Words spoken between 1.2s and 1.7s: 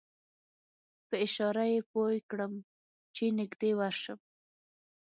اشاره